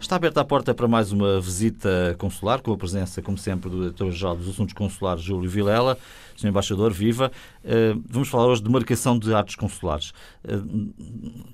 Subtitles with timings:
[0.00, 3.80] Está aberta a porta para mais uma visita consular, com a presença, como sempre, do
[3.80, 5.98] Diretor-Geral dos Assuntos Consulares, Júlio Vilela.
[6.38, 6.48] Sr.
[6.48, 7.32] Embaixador, viva.
[7.64, 10.12] Eh, vamos falar hoje de marcação de atos consulares.
[10.44, 10.60] Eh,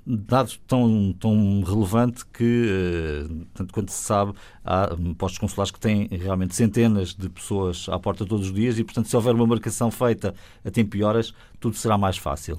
[0.05, 6.07] dado tão, tão relevante que, eh, tanto quanto se sabe, há postos consulares que têm
[6.11, 9.89] realmente centenas de pessoas à porta todos os dias e, portanto, se houver uma marcação
[9.89, 12.57] feita a tempo e horas, tudo será mais fácil.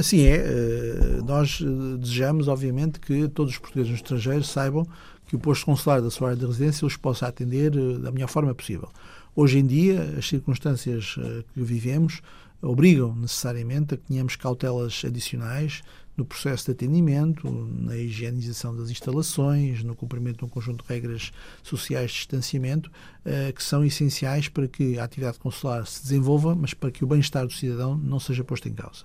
[0.00, 0.36] Assim é.
[0.36, 4.86] Eh, nós eh, desejamos, obviamente, que todos os portugueses no estrangeiro saibam
[5.26, 8.28] que o posto consular da sua área de residência os possa atender eh, da melhor
[8.28, 8.88] forma possível.
[9.36, 11.16] Hoje em dia, as circunstâncias
[11.54, 12.20] que vivemos
[12.60, 15.82] obrigam necessariamente a que tenhamos cautelas adicionais
[16.20, 21.32] no processo de atendimento, na higienização das instalações, no cumprimento de um conjunto de regras
[21.62, 22.90] sociais de distanciamento,
[23.24, 27.06] eh, que são essenciais para que a atividade consular se desenvolva, mas para que o
[27.06, 29.04] bem-estar do cidadão não seja posto em causa.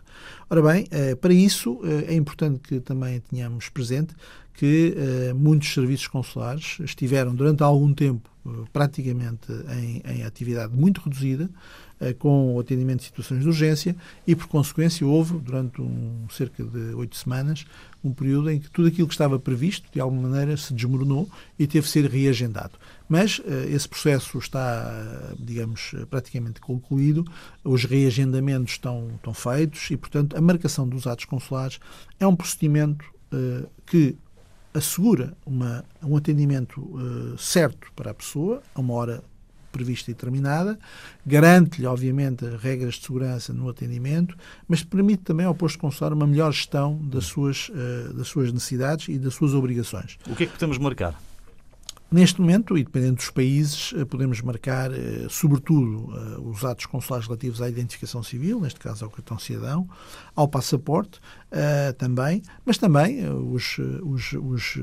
[0.50, 4.14] Ora bem, eh, para isso eh, é importante que também tenhamos presente
[4.54, 4.96] que
[5.36, 8.30] muitos serviços consulares estiveram durante algum tempo
[8.72, 11.50] praticamente em, em atividade muito reduzida,
[12.00, 13.96] eh, com o atendimento de situações de urgência
[14.28, 17.66] e, por consequência, houve, durante um, cerca de oito semanas,
[18.04, 21.66] um período em que tudo aquilo que estava previsto, de alguma maneira, se desmoronou e
[21.66, 22.74] teve de ser reagendado.
[23.08, 27.26] Mas uh, esse processo está, digamos, praticamente concluído,
[27.64, 31.80] os reagendamentos estão, estão feitos e, portanto, a marcação dos atos consulares
[32.20, 33.06] é um procedimento
[33.86, 34.16] que
[34.76, 39.24] assegura uma, um atendimento uh, certo para a pessoa, a uma hora
[39.72, 40.80] prevista e determinada,
[41.26, 46.52] garante-lhe, obviamente, regras de segurança no atendimento, mas permite também ao posto consular uma melhor
[46.54, 50.18] gestão das suas, uh, das suas necessidades e das suas obrigações.
[50.30, 51.20] O que é que podemos marcar?
[52.12, 56.08] Neste momento, e dependendo dos países, eh, podemos marcar, eh, sobretudo,
[56.48, 59.90] os atos consulares relativos à identificação civil, neste caso ao cartão cidadão,
[60.36, 61.20] ao passaporte
[61.98, 64.76] também, mas também os, os, os,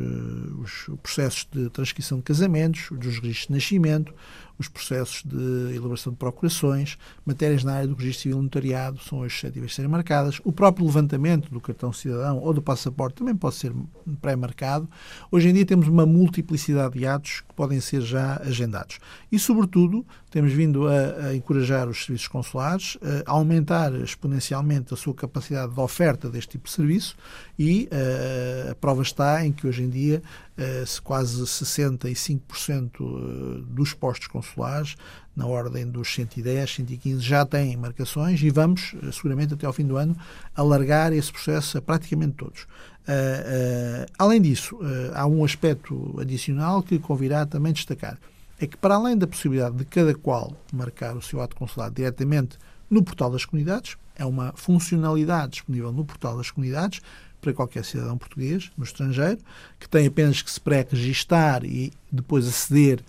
[0.58, 4.14] os processos de transcrição de casamentos, dos registros de nascimento,
[4.62, 6.96] os processos de elaboração de procurações,
[7.26, 10.40] matérias na área do registro civil notariado são hoje suscetíveis de serem marcadas.
[10.44, 13.72] O próprio levantamento do cartão cidadão ou do passaporte também pode ser
[14.20, 14.88] pré-marcado.
[15.30, 18.98] Hoje em dia temos uma multiplicidade de atos podem ser já agendados.
[19.30, 25.14] E, sobretudo, temos vindo a, a encorajar os serviços consulares, a aumentar exponencialmente a sua
[25.14, 27.14] capacidade de oferta deste tipo de serviço
[27.56, 30.20] e uh, a prova está em que hoje em dia
[30.58, 34.96] uh, quase 65% eh, dos postos consulares,
[35.36, 39.96] na ordem dos 110, 115, já têm marcações e vamos, seguramente até ao fim do
[39.96, 40.16] ano,
[40.54, 42.66] alargar esse processo a praticamente todos.
[43.02, 44.78] Uh, além disso,
[45.14, 48.16] há um aspecto adicional que convirá também destacar
[48.64, 52.56] é que, para além da possibilidade de cada qual marcar o seu ato consular diretamente
[52.88, 57.00] no portal das comunidades, é uma funcionalidade disponível no portal das comunidades
[57.40, 59.38] para qualquer cidadão português no estrangeiro,
[59.80, 63.02] que tem apenas que se pré-registar e depois aceder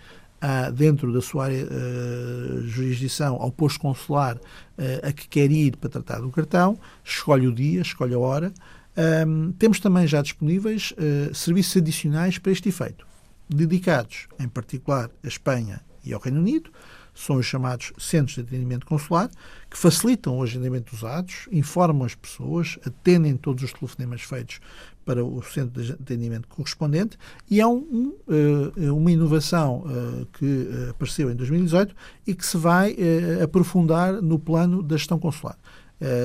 [0.74, 5.90] dentro da sua área, uh, jurisdição ao posto consular uh, a que quer ir para
[5.90, 8.54] tratar do cartão, escolhe o dia, escolhe a hora.
[8.96, 13.06] Um, temos também já disponíveis uh, serviços adicionais para este efeito
[13.50, 16.72] dedicados, em particular, à Espanha e ao Reino Unido,
[17.14, 19.30] são os chamados centros de atendimento consular,
[19.70, 24.60] que facilitam o agendamento dos atos, informam as pessoas, atendem todos os telefonemas feitos
[25.06, 27.18] para o centro de atendimento correspondente
[27.50, 31.94] e é um, eh, uma inovação eh, que apareceu em 2018
[32.26, 32.96] e que se vai
[33.44, 35.58] aprofundar no plano da gestão consular.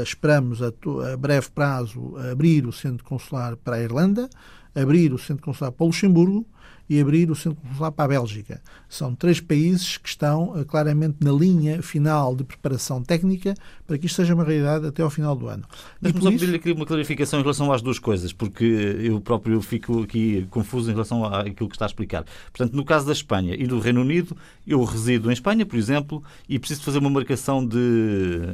[0.03, 0.73] Esperamos a,
[1.17, 4.29] breve prazo abrir o centro consular para a Irlanda,
[4.75, 6.45] abrir o centro consular para o Luxemburgo,
[6.89, 8.61] e abrir o centro consular para a Bélgica.
[8.89, 13.55] São três países que estão uh, claramente na linha final de preparação técnica
[13.87, 15.65] para que isto seja uma realidade até ao final do ano.
[16.01, 20.03] Deixe-me só pedir-lhe aqui uma clarificação em relação às duas coisas, porque eu próprio fico
[20.03, 22.25] aqui confuso em relação àquilo que está a explicar.
[22.53, 24.37] Portanto, no caso da Espanha e do Reino Unido,
[24.67, 27.79] eu resido em Espanha, por exemplo, e preciso fazer uma marcação de,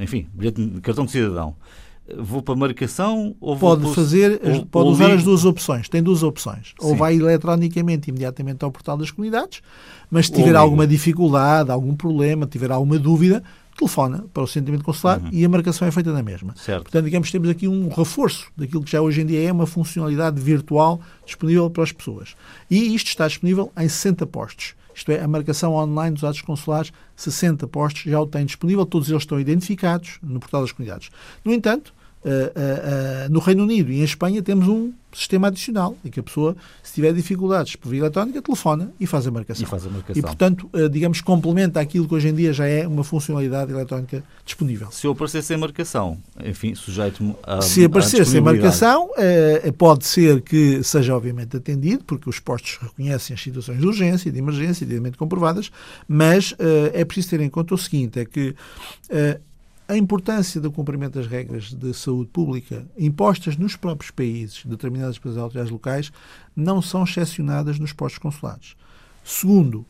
[0.00, 0.28] enfim,
[0.82, 1.56] cartão de cidadão
[2.18, 5.18] vou para marcação ou pode vou fazer ou, pode ou usar ligo.
[5.18, 6.86] as duas opções tem duas opções Sim.
[6.86, 9.62] ou vai eletronicamente imediatamente ao portal das comunidades
[10.10, 13.42] mas se tiver alguma dificuldade algum problema tiver alguma dúvida
[13.76, 15.30] telefona para o sentimento consular uhum.
[15.32, 16.82] e a marcação é feita na mesma certo.
[16.84, 20.40] portanto digamos temos aqui um reforço daquilo que já hoje em dia é uma funcionalidade
[20.40, 22.34] virtual disponível para as pessoas
[22.70, 26.92] e isto está disponível em 60 postos isto é, a marcação online dos atos consulares,
[27.16, 31.10] 60 postos já o têm disponível, todos eles estão identificados no portal das comunidades.
[31.44, 31.94] No entanto,
[33.30, 36.92] no Reino Unido e em Espanha temos um sistema adicional em que a pessoa, se
[36.94, 39.62] tiver dificuldades por via eletrónica, telefona e faz a marcação.
[39.62, 40.18] E, faz a marcação.
[40.18, 44.90] e portanto, digamos, complementa aquilo que hoje em dia já é uma funcionalidade eletrónica disponível.
[44.90, 47.62] Se eu aparecer sem marcação, enfim, sujeito-me a.
[47.62, 49.10] Se aparecer sem marcação,
[49.78, 54.38] pode ser que seja obviamente atendido, porque os postos reconhecem as situações de urgência, de
[54.38, 55.70] emergência, devidamente comprovadas,
[56.08, 56.54] mas
[56.92, 58.54] é preciso ter em conta o seguinte: é que
[59.86, 65.36] a importância do cumprimento das regras de saúde pública impostas nos próprios países, determinadas pelas
[65.36, 66.12] autoridades locais,
[66.56, 68.76] não são excepcionadas nos postos consulados.
[69.22, 69.84] Segundo,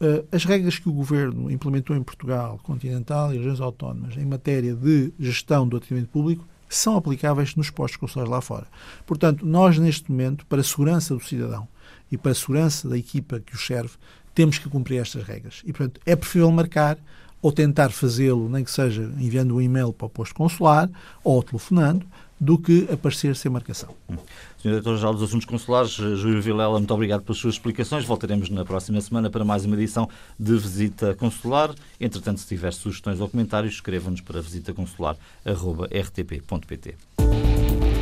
[0.00, 4.74] eh, as regras que o Governo implementou em Portugal, continental e regiões autónomas em matéria
[4.74, 8.66] de gestão do atendimento público são aplicáveis nos postos consulares lá fora.
[9.04, 11.66] Portanto, nós, neste momento, para a segurança do cidadão
[12.10, 13.94] e para a segurança da equipa que o serve,
[14.32, 15.62] temos que cumprir estas regras.
[15.64, 16.96] E, portanto, é preferível marcar
[17.42, 20.88] ou tentar fazê-lo, nem que seja enviando um e-mail para o posto consular
[21.24, 22.06] ou telefonando,
[22.40, 23.94] do que aparecer sem marcação.
[24.08, 24.16] Hum.
[24.60, 24.70] Sr.
[24.70, 28.04] Diretor-Geral dos Assuntos Consulares, Júlio Vilela, muito obrigado pelas suas explicações.
[28.04, 30.08] Voltaremos na próxima semana para mais uma edição
[30.38, 31.74] de Visita Consular.
[31.98, 36.96] Entretanto, se tiver sugestões ou comentários, escreva-nos para visitaconsular.rtp.pt.